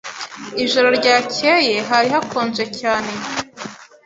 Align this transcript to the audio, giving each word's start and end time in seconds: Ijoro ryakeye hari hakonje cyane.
Ijoro 0.63 0.87
ryakeye 0.99 1.75
hari 1.89 2.07
hakonje 2.15 2.63
cyane. 2.79 3.11